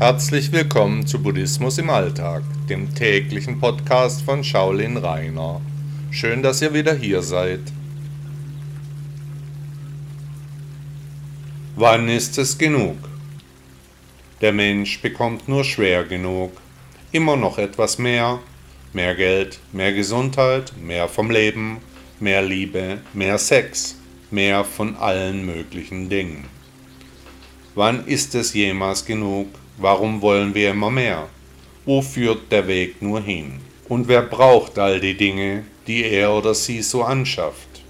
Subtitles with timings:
[0.00, 5.60] Herzlich willkommen zu Buddhismus im Alltag, dem täglichen Podcast von Shaolin Rainer.
[6.10, 7.60] Schön, dass ihr wieder hier seid.
[11.76, 12.96] Wann ist es genug?
[14.40, 16.52] Der Mensch bekommt nur schwer genug.
[17.12, 18.38] Immer noch etwas mehr.
[18.94, 21.76] Mehr Geld, mehr Gesundheit, mehr vom Leben,
[22.20, 23.96] mehr Liebe, mehr Sex,
[24.30, 26.46] mehr von allen möglichen Dingen.
[27.74, 29.48] Wann ist es jemals genug?
[29.82, 31.26] Warum wollen wir immer mehr?
[31.86, 33.60] Wo führt der Weg nur hin?
[33.88, 37.80] Und wer braucht all die Dinge, die er oder sie so anschafft?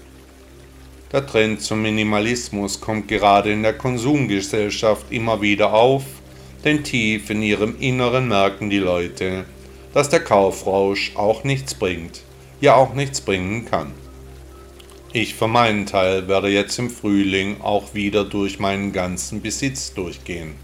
[1.11, 6.05] Der Trend zum Minimalismus kommt gerade in der Konsumgesellschaft immer wieder auf,
[6.63, 9.43] denn tief in ihrem Inneren merken die Leute,
[9.93, 12.21] dass der Kaufrausch auch nichts bringt,
[12.61, 13.91] ja auch nichts bringen kann.
[15.11, 20.55] Ich für meinen Teil werde jetzt im Frühling auch wieder durch meinen ganzen Besitz durchgehen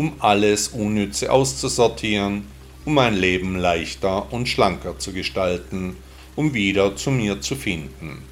[0.00, 2.46] um alles Unnütze auszusortieren,
[2.86, 5.94] um mein Leben leichter und schlanker zu gestalten,
[6.36, 8.22] um wieder zu mir zu finden.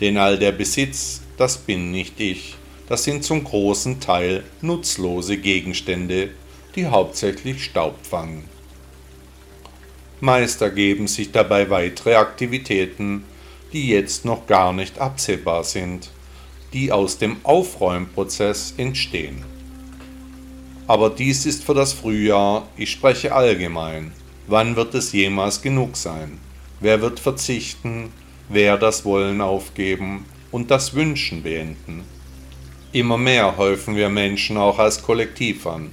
[0.00, 2.54] Denn all der Besitz, das bin nicht ich,
[2.88, 6.30] das sind zum großen Teil nutzlose Gegenstände,
[6.74, 8.44] die hauptsächlich Staub fangen.
[10.20, 13.24] Meist ergeben sich dabei weitere Aktivitäten,
[13.74, 16.08] die jetzt noch gar nicht absehbar sind,
[16.72, 19.53] die aus dem Aufräumprozess entstehen.
[20.86, 24.12] Aber dies ist für das Frühjahr, ich spreche allgemein.
[24.46, 26.38] Wann wird es jemals genug sein?
[26.80, 28.12] Wer wird verzichten?
[28.50, 32.04] Wer das Wollen aufgeben und das Wünschen beenden?
[32.92, 35.90] Immer mehr häufen wir Menschen auch als Kollektiv an.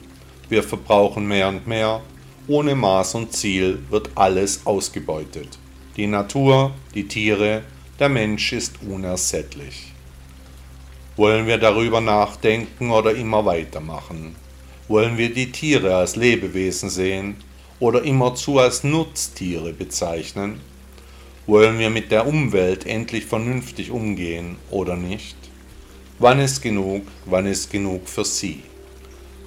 [0.50, 2.02] Wir verbrauchen mehr und mehr.
[2.47, 5.58] Ohne Maß und Ziel wird alles ausgebeutet.
[5.95, 7.64] Die Natur, die Tiere,
[7.97, 9.94] der Mensch ist unersättlich.
[11.16, 14.36] Wollen wir darüber nachdenken oder immer weitermachen?
[14.92, 17.38] Wollen wir die Tiere als Lebewesen sehen
[17.79, 20.59] oder immerzu als Nutztiere bezeichnen?
[21.47, 25.38] Wollen wir mit der Umwelt endlich vernünftig umgehen oder nicht?
[26.19, 27.03] Wann ist genug?
[27.25, 28.63] Wann ist genug für Sie?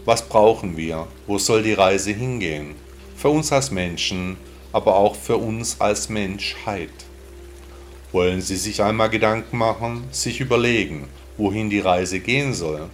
[0.07, 1.09] Was brauchen wir?
[1.27, 2.75] Wo soll die Reise hingehen?
[3.15, 4.39] Für uns als Menschen,
[4.73, 7.05] aber auch für uns als Menschheit.
[8.13, 11.07] Wollen Sie sich einmal Gedanken machen, sich überlegen,
[11.37, 12.89] wohin die Reise gehen soll?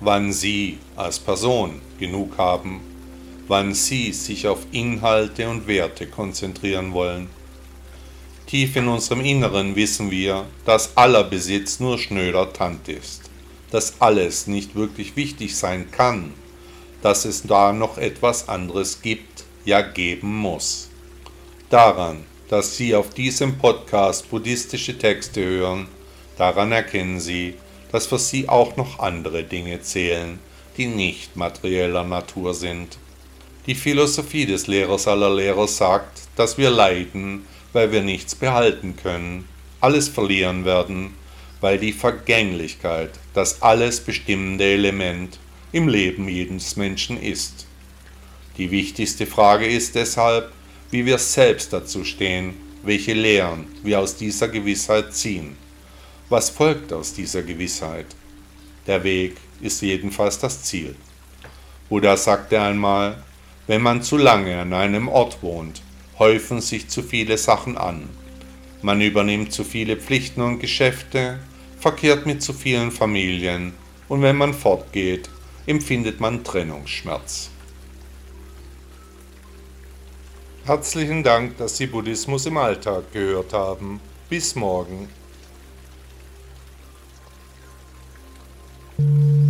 [0.00, 2.80] Wann Sie als Person genug haben,
[3.48, 7.28] wann Sie sich auf Inhalte und Werte konzentrieren wollen.
[8.46, 13.30] Tief in unserem Inneren wissen wir, dass aller Besitz nur schnöder Tand ist,
[13.70, 16.34] dass alles nicht wirklich wichtig sein kann,
[17.02, 20.88] dass es da noch etwas anderes gibt, ja geben muss.
[21.70, 25.88] Daran, dass Sie auf diesem Podcast buddhistische Texte hören,
[26.36, 27.54] daran erkennen Sie,
[27.94, 30.40] dass für sie auch noch andere Dinge zählen,
[30.76, 32.98] die nicht materieller Natur sind.
[33.68, 39.48] Die Philosophie des Lehrers aller Lehrer sagt, dass wir leiden, weil wir nichts behalten können,
[39.80, 41.14] alles verlieren werden,
[41.60, 45.38] weil die Vergänglichkeit das alles bestimmende Element
[45.70, 47.64] im Leben jedes Menschen ist.
[48.58, 50.50] Die wichtigste Frage ist deshalb,
[50.90, 55.62] wie wir selbst dazu stehen, welche Lehren wir aus dieser Gewissheit ziehen.
[56.30, 58.06] Was folgt aus dieser Gewissheit?
[58.86, 60.96] Der Weg ist jedenfalls das Ziel.
[61.88, 63.22] Buddha sagte einmal,
[63.66, 65.82] wenn man zu lange an einem Ort wohnt,
[66.18, 68.08] häufen sich zu viele Sachen an.
[68.80, 71.40] Man übernimmt zu viele Pflichten und Geschäfte,
[71.78, 73.74] verkehrt mit zu vielen Familien
[74.08, 75.28] und wenn man fortgeht,
[75.66, 77.50] empfindet man Trennungsschmerz.
[80.64, 84.00] Herzlichen Dank, dass Sie Buddhismus im Alltag gehört haben.
[84.30, 85.08] Bis morgen.
[89.00, 89.43] Mm-hmm.